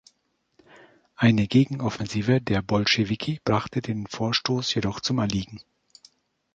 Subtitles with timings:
[1.15, 5.59] Eine Gegenoffensive der Bolschewiki brachte den Vorstoß jedoch zum Erliegen.